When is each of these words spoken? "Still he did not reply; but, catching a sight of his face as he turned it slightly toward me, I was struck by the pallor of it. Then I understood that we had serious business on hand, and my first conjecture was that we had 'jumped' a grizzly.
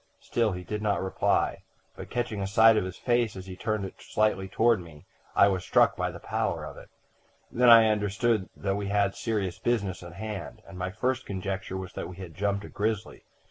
"Still 0.19 0.53
he 0.53 0.63
did 0.63 0.81
not 0.81 0.99
reply; 0.99 1.61
but, 1.95 2.09
catching 2.09 2.41
a 2.41 2.47
sight 2.47 2.75
of 2.75 2.85
his 2.85 2.97
face 2.97 3.35
as 3.35 3.45
he 3.45 3.55
turned 3.55 3.85
it 3.85 4.01
slightly 4.01 4.47
toward 4.47 4.79
me, 4.79 5.05
I 5.35 5.47
was 5.47 5.63
struck 5.63 5.95
by 5.95 6.09
the 6.09 6.17
pallor 6.19 6.65
of 6.65 6.75
it. 6.75 6.89
Then 7.51 7.69
I 7.69 7.85
understood 7.87 8.49
that 8.57 8.75
we 8.77 8.87
had 8.87 9.13
serious 9.13 9.59
business 9.59 10.01
on 10.01 10.13
hand, 10.13 10.63
and 10.67 10.75
my 10.79 10.89
first 10.89 11.27
conjecture 11.27 11.77
was 11.77 11.93
that 11.93 12.09
we 12.09 12.15
had 12.17 12.33
'jumped' 12.33 12.65
a 12.65 12.69
grizzly. 12.69 13.25